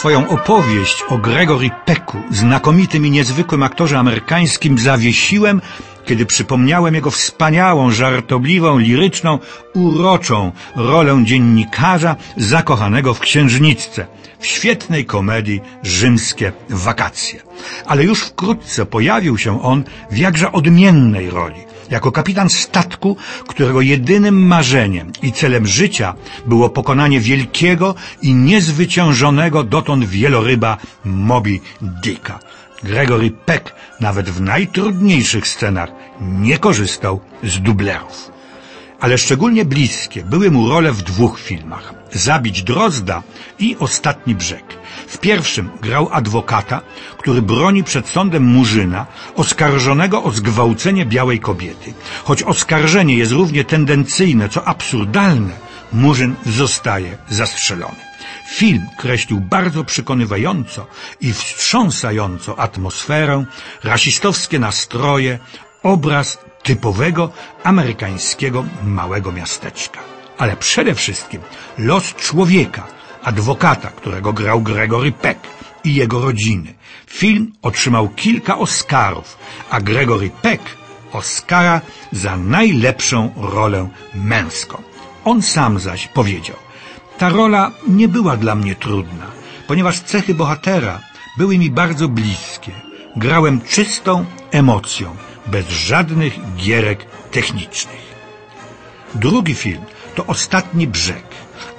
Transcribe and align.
Swoją 0.00 0.28
opowieść 0.28 1.04
o 1.08 1.18
Gregory 1.18 1.70
Pecku, 1.84 2.18
znakomitym 2.30 3.06
i 3.06 3.10
niezwykłym 3.10 3.62
aktorze 3.62 3.98
amerykańskim, 3.98 4.78
zawiesiłem, 4.78 5.60
kiedy 6.04 6.26
przypomniałem 6.26 6.94
jego 6.94 7.10
wspaniałą, 7.10 7.90
żartobliwą, 7.90 8.78
liryczną, 8.78 9.38
uroczą 9.74 10.52
rolę 10.76 11.22
dziennikarza 11.24 12.16
zakochanego 12.36 13.14
w 13.14 13.20
księżniczce 13.20 14.06
w 14.38 14.46
świetnej 14.46 15.04
komedii 15.04 15.60
Rzymskie 15.82 16.52
wakacje. 16.68 17.40
Ale 17.86 18.04
już 18.04 18.22
wkrótce 18.22 18.86
pojawił 18.86 19.38
się 19.38 19.62
on 19.62 19.84
w 20.10 20.18
jakże 20.18 20.52
odmiennej 20.52 21.30
roli 21.30 21.60
jako 21.90 22.12
kapitan 22.12 22.48
statku, 22.48 23.16
którego 23.48 23.80
jedynym 23.80 24.46
marzeniem 24.46 25.12
i 25.22 25.32
celem 25.32 25.66
życia 25.66 26.14
było 26.46 26.68
pokonanie 26.70 27.20
wielkiego 27.20 27.94
i 28.22 28.34
niezwyciężonego 28.34 29.64
dotąd 29.64 30.04
wieloryba 30.04 30.76
Moby 31.04 31.60
Dicka. 31.82 32.38
Gregory 32.82 33.30
Peck 33.30 33.74
nawet 34.00 34.30
w 34.30 34.40
najtrudniejszych 34.40 35.48
scenach 35.48 35.90
nie 36.20 36.58
korzystał 36.58 37.20
z 37.42 37.60
dublerów. 37.60 38.39
Ale 39.00 39.18
szczególnie 39.18 39.64
bliskie 39.64 40.24
były 40.24 40.50
mu 40.50 40.68
role 40.68 40.92
w 40.92 41.02
dwóch 41.02 41.40
filmach. 41.40 41.94
Zabić 42.12 42.62
Drozda 42.62 43.22
i 43.58 43.76
Ostatni 43.76 44.34
Brzeg. 44.34 44.64
W 45.06 45.18
pierwszym 45.18 45.70
grał 45.82 46.08
adwokata, 46.12 46.80
który 47.18 47.42
broni 47.42 47.84
przed 47.84 48.08
sądem 48.08 48.44
Murzyna, 48.44 49.06
oskarżonego 49.36 50.22
o 50.22 50.30
zgwałcenie 50.30 51.06
białej 51.06 51.40
kobiety. 51.40 51.92
Choć 52.24 52.42
oskarżenie 52.42 53.14
jest 53.14 53.32
równie 53.32 53.64
tendencyjne, 53.64 54.48
co 54.48 54.64
absurdalne, 54.64 55.54
Murzyn 55.92 56.34
zostaje 56.46 57.18
zastrzelony. 57.28 58.10
Film 58.48 58.86
kreślił 58.98 59.40
bardzo 59.40 59.84
przekonywająco 59.84 60.86
i 61.20 61.32
wstrząsająco 61.32 62.58
atmosferę, 62.58 63.44
rasistowskie 63.84 64.58
nastroje, 64.58 65.38
obraz 65.82 66.38
typowego 66.62 67.32
amerykańskiego 67.64 68.64
małego 68.84 69.32
miasteczka. 69.32 70.00
Ale 70.38 70.56
przede 70.56 70.94
wszystkim 70.94 71.40
los 71.78 72.14
człowieka, 72.14 72.86
adwokata, 73.22 73.88
którego 73.90 74.32
grał 74.32 74.60
Gregory 74.60 75.12
Peck 75.12 75.40
i 75.84 75.94
jego 75.94 76.20
rodziny. 76.20 76.74
Film 77.06 77.52
otrzymał 77.62 78.08
kilka 78.08 78.58
Oscarów, 78.58 79.38
a 79.70 79.80
Gregory 79.80 80.30
Peck 80.42 80.80
Oscara 81.12 81.80
za 82.12 82.36
najlepszą 82.36 83.30
rolę 83.36 83.88
męską. 84.14 84.82
On 85.24 85.42
sam 85.42 85.78
zaś 85.78 86.08
powiedział, 86.08 86.56
ta 87.18 87.28
rola 87.28 87.70
nie 87.88 88.08
była 88.08 88.36
dla 88.36 88.54
mnie 88.54 88.74
trudna, 88.74 89.26
ponieważ 89.66 90.00
cechy 90.00 90.34
bohatera 90.34 91.00
były 91.36 91.58
mi 91.58 91.70
bardzo 91.70 92.08
bliskie. 92.08 92.72
Grałem 93.16 93.60
czystą 93.60 94.24
emocją, 94.50 95.16
bez 95.50 95.68
żadnych 95.68 96.34
gierek 96.56 97.06
technicznych. 97.30 98.10
Drugi 99.14 99.54
film 99.54 99.84
to 100.14 100.26
Ostatni 100.26 100.86
Brzeg. 100.86 101.24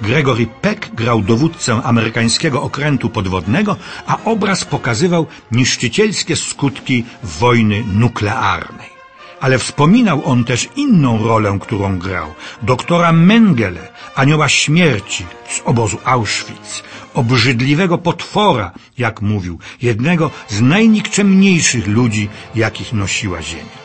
Gregory 0.00 0.46
Peck 0.46 0.94
grał 0.94 1.22
dowódcę 1.22 1.80
amerykańskiego 1.84 2.62
okrętu 2.62 3.10
podwodnego, 3.10 3.76
a 4.06 4.18
obraz 4.24 4.64
pokazywał 4.64 5.26
niszczycielskie 5.50 6.36
skutki 6.36 7.04
wojny 7.22 7.84
nuklearnej. 7.92 9.01
Ale 9.42 9.58
wspominał 9.58 10.18
on 10.24 10.44
też 10.44 10.68
inną 10.76 11.10
rolę, 11.28 11.58
którą 11.60 11.98
grał. 11.98 12.28
Doktora 12.62 13.12
Mengele, 13.12 13.84
anioła 14.14 14.48
śmierci 14.48 15.24
z 15.48 15.60
obozu 15.64 15.98
Auschwitz. 16.04 16.82
Obrzydliwego 17.14 17.98
potwora, 17.98 18.72
jak 18.98 19.22
mówił, 19.22 19.58
jednego 19.82 20.30
z 20.48 20.60
najnikczemniejszych 20.60 21.86
ludzi, 21.86 22.28
jakich 22.54 22.92
nosiła 22.92 23.42
ziemia. 23.42 23.82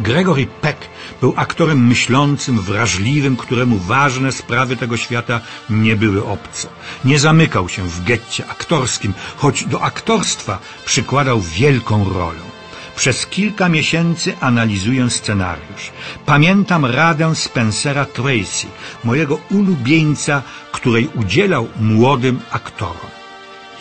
Gregory 0.00 0.46
Peck 0.60 0.88
był 1.20 1.34
aktorem 1.36 1.86
myślącym, 1.86 2.60
wrażliwym, 2.60 3.36
któremu 3.36 3.76
ważne 3.78 4.32
sprawy 4.32 4.76
tego 4.76 4.96
świata 4.96 5.40
nie 5.70 5.96
były 5.96 6.26
obce. 6.26 6.68
Nie 7.04 7.18
zamykał 7.18 7.68
się 7.68 7.82
w 7.88 8.04
getcie 8.04 8.46
aktorskim, 8.48 9.12
choć 9.36 9.64
do 9.64 9.82
aktorstwa 9.82 10.58
przykładał 10.84 11.40
wielką 11.40 12.12
rolę. 12.12 12.52
Przez 12.96 13.26
kilka 13.26 13.68
miesięcy 13.68 14.36
analizuję 14.40 15.10
scenariusz. 15.10 15.90
Pamiętam 16.26 16.84
radę 16.84 17.34
Spencera 17.34 18.04
Tracy, 18.04 18.66
mojego 19.04 19.38
ulubieńca, 19.50 20.42
której 20.72 21.08
udzielał 21.14 21.68
młodym 21.80 22.40
aktorom. 22.50 23.10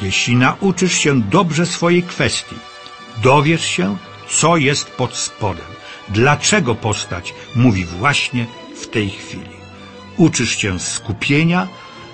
Jeśli 0.01 0.35
nauczysz 0.35 0.93
się 0.93 1.21
dobrze 1.21 1.65
swojej 1.65 2.03
kwestii, 2.03 2.55
dowiesz 3.23 3.65
się, 3.65 3.97
co 4.29 4.57
jest 4.57 4.87
pod 4.91 5.15
spodem 5.15 5.71
dlaczego 6.11 6.75
postać 6.75 7.33
mówi 7.55 7.85
właśnie 7.85 8.45
w 8.81 8.87
tej 8.87 9.09
chwili. 9.09 9.61
Uczysz 10.17 10.57
się 10.57 10.79
skupienia, 10.79 11.67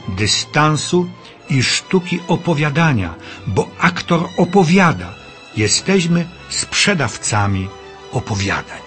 dystansu 0.08 1.10
i 1.50 1.64
sztuki 1.64 2.20
opowiadania, 2.28 3.16
bo 3.48 3.70
aktor 3.80 4.30
opowiada. 4.38 5.14
Jesteśmy 5.58 6.28
sprzedawcami 6.50 7.70
opowiadań. 8.12 8.82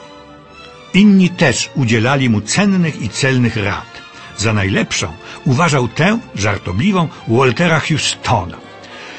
Inni 0.94 1.31
też 1.31 1.71
udzielali 1.75 2.31
mu 2.31 2.41
cennych 2.41 3.03
i 3.03 3.09
celnych 3.09 3.56
rad. 3.56 4.00
Za 4.37 4.53
najlepszą 4.53 5.12
uważał 5.44 5.88
tę 5.88 6.19
żartobliwą 6.34 7.09
Waltera 7.28 7.81
Houstona. 7.81 8.56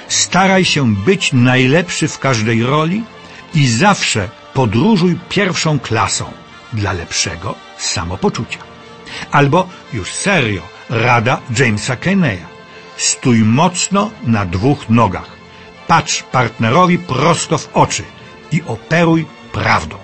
Staraj 0.08 0.66
się 0.66 0.96
być 0.96 1.34
najlepszy 1.34 2.08
w 2.08 2.20
każdej 2.20 2.64
roli 2.64 3.04
i 3.54 3.68
zawsze 3.68 4.30
podróżuj 4.54 5.20
pierwszą 5.30 5.80
klasą 5.80 6.26
dla 6.74 6.94
lepszego 6.94 7.56
samopoczucia. 7.78 8.60
Albo 9.32 9.68
już 9.94 10.14
serio, 10.14 10.62
rada 10.90 11.42
Jamesa 11.60 11.96
Kenneya. 11.96 12.46
Stój 12.98 13.38
mocno 13.40 14.12
na 14.24 14.46
dwóch 14.46 14.90
nogach. 14.90 15.32
Patrz 15.88 16.24
partnerowi 16.24 16.98
prosto 16.98 17.58
w 17.58 17.70
oczy 17.74 18.04
i 18.52 18.62
operuj 18.68 19.26
prawdą. 19.52 19.96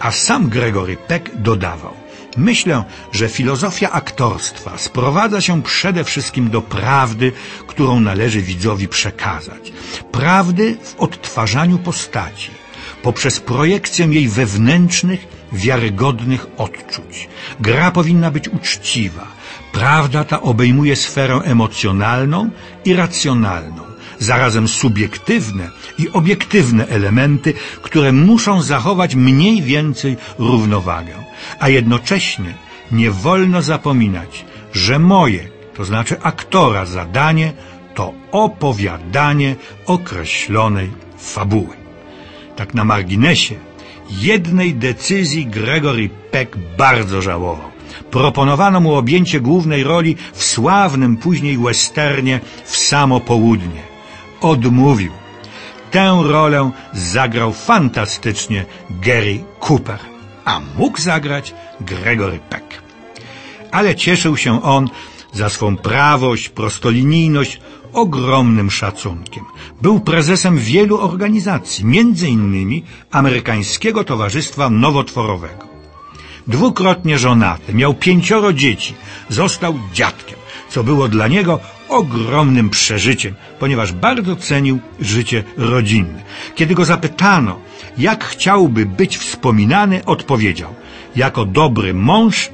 A 0.00 0.10
sam 0.10 0.48
Gregory 0.48 0.96
Peck 0.96 1.30
dodawał, 1.34 1.94
Myślę, 2.36 2.84
że 3.12 3.28
filozofia 3.28 3.90
aktorstwa 3.90 4.78
sprowadza 4.78 5.40
się 5.40 5.62
przede 5.62 6.04
wszystkim 6.04 6.50
do 6.50 6.62
prawdy, 6.62 7.32
którą 7.66 8.00
należy 8.00 8.42
widzowi 8.42 8.88
przekazać. 8.88 9.72
Prawdy 10.12 10.76
w 10.82 10.94
odtwarzaniu 11.00 11.78
postaci, 11.78 12.50
poprzez 13.02 13.40
projekcję 13.40 14.06
jej 14.06 14.28
wewnętrznych, 14.28 15.26
wiarygodnych 15.52 16.46
odczuć. 16.56 17.28
Gra 17.60 17.90
powinna 17.90 18.30
być 18.30 18.48
uczciwa. 18.48 19.26
Prawda 19.72 20.24
ta 20.24 20.40
obejmuje 20.42 20.96
sferę 20.96 21.40
emocjonalną 21.44 22.50
i 22.84 22.94
racjonalną, 22.94 23.82
zarazem 24.18 24.68
subiektywne 24.68 25.70
i 25.98 26.08
obiektywne 26.10 26.86
elementy, 26.88 27.54
które 27.82 28.12
muszą 28.12 28.62
zachować 28.62 29.14
mniej 29.14 29.62
więcej 29.62 30.16
równowagę. 30.38 31.14
A 31.58 31.68
jednocześnie 31.68 32.54
nie 32.92 33.10
wolno 33.10 33.62
zapominać, 33.62 34.44
że 34.72 34.98
moje, 34.98 35.48
to 35.74 35.84
znaczy 35.84 36.16
aktora, 36.22 36.86
zadanie 36.86 37.52
to 37.94 38.12
opowiadanie 38.32 39.56
określonej 39.86 40.90
fabuły. 41.18 41.76
Tak 42.56 42.74
na 42.74 42.84
marginesie, 42.84 43.54
jednej 44.10 44.74
decyzji 44.74 45.46
Gregory 45.46 46.10
Peck 46.30 46.56
bardzo 46.78 47.22
żałował. 47.22 47.72
Proponowano 48.10 48.80
mu 48.80 48.94
objęcie 48.94 49.40
głównej 49.40 49.82
roli 49.82 50.16
w 50.32 50.44
sławnym 50.44 51.16
później 51.16 51.58
westernie 51.58 52.40
w 52.64 52.76
samo 52.76 53.20
południe. 53.20 53.82
Odmówił. 54.40 55.21
Tę 55.92 56.22
rolę 56.24 56.70
zagrał 56.92 57.52
fantastycznie 57.52 58.64
Gary 58.90 59.44
Cooper, 59.60 59.98
a 60.44 60.60
mógł 60.78 61.00
zagrać 61.00 61.54
Gregory 61.80 62.38
Peck. 62.50 62.82
Ale 63.70 63.94
cieszył 63.96 64.36
się 64.36 64.62
on 64.62 64.88
za 65.32 65.48
swą 65.48 65.76
prawość, 65.76 66.48
prostolinijność, 66.48 67.60
ogromnym 67.92 68.70
szacunkiem. 68.70 69.44
Był 69.82 70.00
prezesem 70.00 70.58
wielu 70.58 71.00
organizacji, 71.00 71.84
innymi 72.28 72.84
Amerykańskiego 73.10 74.04
Towarzystwa 74.04 74.70
Nowotworowego. 74.70 75.68
Dwukrotnie 76.46 77.18
żonaty, 77.18 77.74
miał 77.74 77.94
pięcioro 77.94 78.52
dzieci, 78.52 78.94
został 79.28 79.78
dziadkiem, 79.92 80.38
co 80.68 80.84
było 80.84 81.08
dla 81.08 81.28
niego 81.28 81.60
ogromnym 81.92 82.70
przeżyciem, 82.70 83.34
ponieważ 83.58 83.92
bardzo 83.92 84.36
cenił 84.36 84.80
życie 85.00 85.44
rodzinne. 85.56 86.22
Kiedy 86.54 86.74
go 86.74 86.84
zapytano, 86.84 87.60
jak 87.98 88.24
chciałby 88.24 88.86
być 88.86 89.18
wspominany, 89.18 90.04
odpowiedział, 90.04 90.74
jako 91.16 91.44
dobry 91.44 91.94
mąż, 91.94 92.50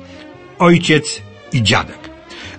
ojciec 0.59 1.23
i 1.53 1.63
dziadek 1.63 2.09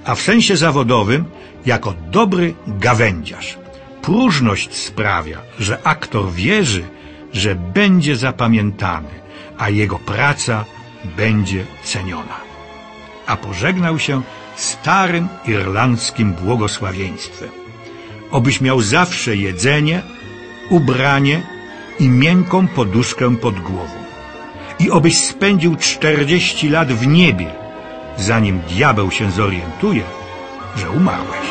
a 0.06 0.16
w 0.16 0.22
sensie 0.22 0.58
zawodowym 0.58 1.26
jako 1.66 1.94
dobry 2.12 2.54
gawędziarz. 2.68 3.58
Próżność 4.02 4.76
sprawia, 4.76 5.38
że 5.60 5.80
aktor 5.84 6.32
wierzy, 6.32 6.84
że 7.34 7.56
będzie 7.56 8.16
zapamiętany, 8.16 9.10
a 9.58 9.70
jego 9.70 10.00
praca 10.00 10.66
będzie 11.18 11.66
ceniona. 11.84 12.38
A 13.28 13.38
pożegnał 13.38 14.00
się 14.00 14.22
starym 14.62 15.28
irlandzkim 15.46 16.34
błogosławieństwem. 16.34 17.50
Obyś 18.32 18.62
miał 18.62 18.82
zawsze 18.82 19.36
jedzenie, 19.36 20.02
ubranie 20.70 21.42
i 22.00 22.10
miękką 22.10 22.68
poduszkę 22.68 23.36
pod 23.36 23.60
głową. 23.60 24.00
I 24.80 24.92
obyś 24.92 25.18
spędził 25.18 25.76
czterdzieści 25.76 26.70
lat 26.70 26.88
w 26.94 27.08
niebie, 27.08 27.52
zanim 28.18 28.60
diabeł 28.60 29.12
się 29.12 29.32
zorientuje, 29.32 30.04
że 30.76 30.90
umarłeś. 30.90 31.49